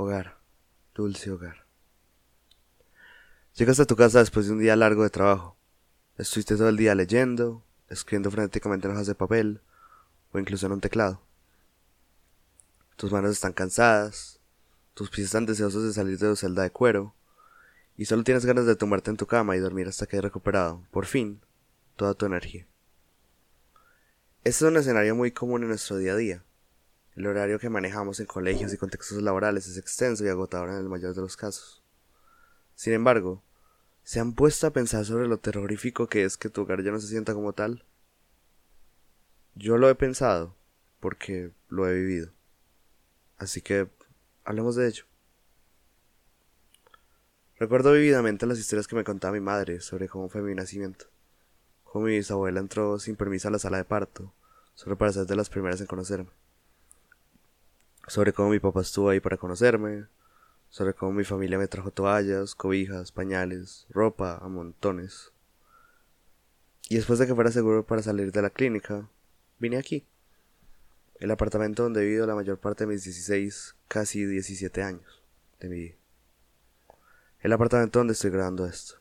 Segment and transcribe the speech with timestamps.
[0.00, 0.38] Hogar,
[0.94, 1.66] dulce hogar.
[3.56, 5.56] Llegas a tu casa después de un día largo de trabajo.
[6.16, 9.60] Estuviste todo el día leyendo, escribiendo frenéticamente en hojas de papel
[10.30, 11.20] o incluso en un teclado.
[12.94, 14.38] Tus manos están cansadas,
[14.94, 17.16] tus pies están deseosos de salir de tu celda de cuero
[17.96, 20.84] y solo tienes ganas de tumbarte en tu cama y dormir hasta que hayas recuperado,
[20.92, 21.40] por fin,
[21.96, 22.68] toda tu energía.
[24.44, 26.44] Este es un escenario muy común en nuestro día a día.
[27.18, 30.88] El horario que manejamos en colegios y contextos laborales es extenso y agotador en el
[30.88, 31.82] mayor de los casos.
[32.76, 33.42] Sin embargo,
[34.04, 37.00] ¿se han puesto a pensar sobre lo terrorífico que es que tu hogar ya no
[37.00, 37.82] se sienta como tal?
[39.56, 40.54] Yo lo he pensado
[41.00, 42.30] porque lo he vivido.
[43.36, 43.88] Así que
[44.44, 45.02] hablemos de ello.
[47.56, 51.06] Recuerdo vividamente las historias que me contaba mi madre sobre cómo fue mi nacimiento,
[51.82, 54.32] cómo mi bisabuela entró sin permiso a la sala de parto,
[54.76, 56.30] solo para ser de las primeras en conocerme,
[58.08, 60.06] sobre cómo mi papá estuvo ahí para conocerme,
[60.68, 65.32] sobre cómo mi familia me trajo toallas, cobijas, pañales, ropa a montones.
[66.88, 69.08] Y después de que fuera seguro para salir de la clínica,
[69.58, 70.06] vine aquí,
[71.20, 75.22] el apartamento donde he vivido la mayor parte de mis 16, casi 17 años
[75.60, 75.98] de mi vida
[77.40, 78.96] el apartamento donde estoy grabando esto.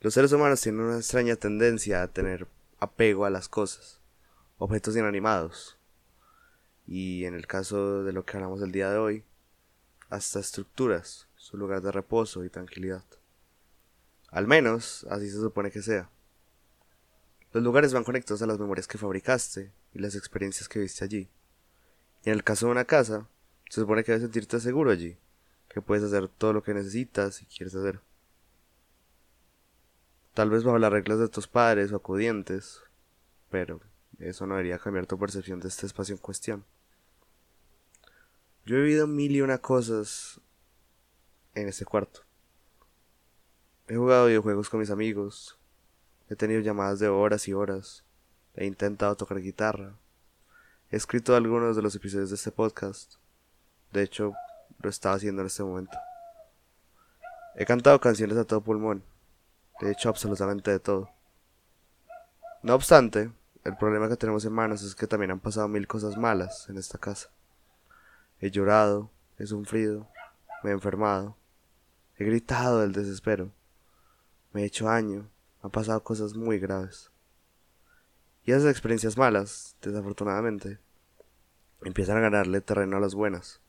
[0.00, 4.00] Los seres humanos tienen una extraña tendencia a tener apego a las cosas,
[4.58, 5.78] objetos inanimados,
[6.86, 9.24] y en el caso de lo que hablamos el día de hoy,
[10.08, 13.04] hasta estructuras, su lugar de reposo y tranquilidad.
[14.30, 16.10] Al menos así se supone que sea.
[17.52, 21.28] Los lugares van conectados a las memorias que fabricaste y las experiencias que viste allí.
[22.24, 23.28] Y en el caso de una casa,
[23.68, 25.16] se supone que debes sentirte seguro allí,
[25.68, 28.00] que puedes hacer todo lo que necesitas y quieres hacer.
[30.34, 32.82] Tal vez bajo las reglas de tus padres o acudientes,
[33.48, 33.80] pero
[34.18, 36.64] eso no debería cambiar tu percepción de este espacio en cuestión.
[38.64, 40.40] Yo he vivido mil y una cosas
[41.54, 42.20] en este cuarto.
[43.88, 45.58] He jugado videojuegos con mis amigos,
[46.28, 48.04] he tenido llamadas de horas y horas,
[48.54, 49.94] he intentado tocar guitarra,
[50.90, 53.14] he escrito algunos de los episodios de este podcast.
[53.92, 54.34] De hecho,
[54.80, 55.96] lo estaba haciendo en este momento.
[57.54, 59.02] He cantado canciones a todo pulmón.
[59.80, 61.10] He hecho absolutamente de todo.
[62.62, 63.30] No obstante,
[63.66, 66.78] el problema que tenemos en manos es que también han pasado mil cosas malas en
[66.78, 67.30] esta casa.
[68.40, 70.08] He llorado, he sufrido,
[70.62, 71.36] me he enfermado,
[72.16, 73.50] he gritado del desespero,
[74.52, 75.28] me he hecho daño,
[75.62, 77.10] han pasado cosas muy graves.
[78.44, 80.78] Y esas experiencias malas, desafortunadamente,
[81.82, 83.60] empiezan a ganarle terreno a las buenas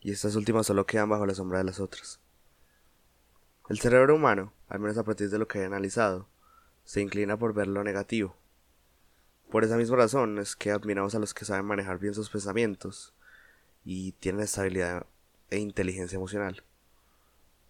[0.00, 2.20] y estas últimas solo quedan bajo la sombra de las otras.
[3.68, 6.28] El cerebro humano, al menos a partir de lo que he analizado,
[6.84, 8.36] se inclina por ver lo negativo.
[9.50, 13.14] Por esa misma razón es que admiramos a los que saben manejar bien sus pensamientos
[13.84, 15.06] y tienen estabilidad
[15.50, 16.62] e inteligencia emocional.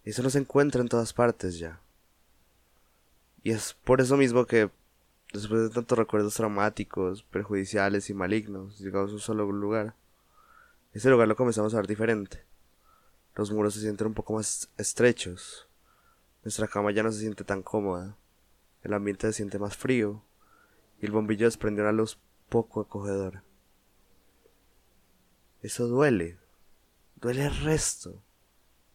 [0.05, 1.81] Eso no se encuentra en todas partes ya.
[3.44, 4.71] Y es por eso mismo que,
[5.33, 9.94] después de tantos recuerdos traumáticos, perjudiciales y malignos, llegamos a un solo lugar,
[10.93, 12.44] ese lugar lo comenzamos a ver diferente.
[13.37, 15.69] Los muros se sienten un poco más estrechos.
[16.43, 18.17] Nuestra cama ya no se siente tan cómoda.
[18.83, 20.25] El ambiente se siente más frío.
[21.00, 23.42] Y el bombillo desprende una luz poco acogedora.
[25.62, 26.38] Eso duele.
[27.16, 28.22] Duele el resto.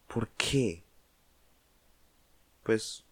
[0.08, 0.84] ¿Por qué?
[2.64, 3.04] Pues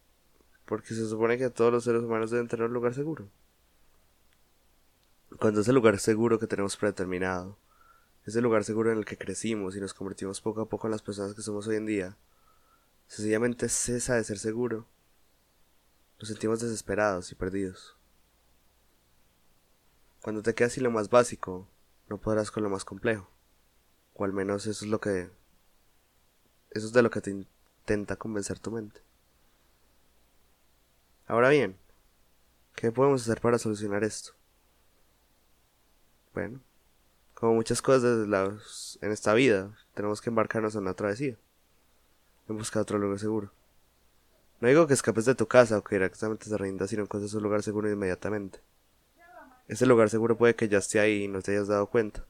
[0.66, 3.28] porque se supone que todos los seres humanos deben tener un lugar seguro.
[5.38, 7.58] Cuando es el lugar seguro que tenemos predeterminado,
[8.26, 11.02] ese lugar seguro en el que crecimos y nos convertimos poco a poco en las
[11.02, 12.18] personas que somos hoy en día,
[13.08, 14.86] sencillamente cesa de ser seguro.
[16.20, 17.98] Nos sentimos desesperados y perdidos.
[20.22, 21.68] Cuando te quedas sin lo más básico,
[22.08, 23.30] no podrás con lo más complejo.
[24.14, 25.32] O al menos eso es lo que...
[26.70, 29.02] Eso es de lo que te intenta convencer tu mente.
[31.28, 31.78] Ahora bien,
[32.76, 34.34] ¿qué podemos hacer para solucionar esto?
[36.34, 36.62] Bueno,
[37.34, 38.28] como muchas cosas
[39.02, 41.36] en esta vida, tenemos que embarcarnos en una travesía.
[42.48, 43.52] En buscar otro lugar seguro.
[44.60, 47.44] No digo que escapes de tu casa o que directamente te rindas, sino encuentres un
[47.44, 48.60] lugar seguro inmediatamente.
[49.72, 52.26] Ese lugar seguro puede que ya esté ahí y no te hayas dado cuenta.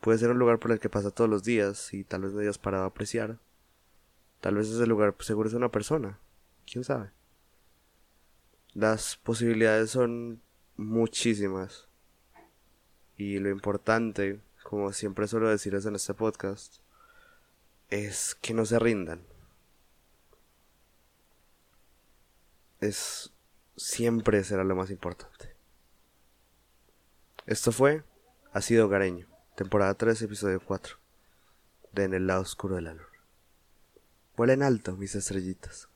[0.00, 2.38] Puede ser un lugar por el que pasa todos los días y tal vez no
[2.38, 3.40] hayas parado a apreciar.
[4.40, 6.20] Tal vez ese lugar seguro es una persona.
[6.64, 7.10] ¿Quién sabe?
[8.72, 10.40] Las posibilidades son
[10.76, 11.88] muchísimas.
[13.16, 16.76] Y lo importante, como siempre suelo decirles en este podcast,
[17.90, 19.22] es que no se rindan.
[22.78, 23.32] Es
[23.76, 25.61] siempre será lo más importante.
[27.46, 28.04] Esto fue,
[28.52, 29.26] ha sido hogareño.
[29.56, 30.96] temporada 3, episodio 4,
[31.90, 33.06] de En el lado oscuro de la luna.
[34.36, 35.88] Vuelen alto, mis estrellitas.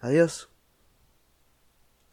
[0.00, 0.50] Adiós.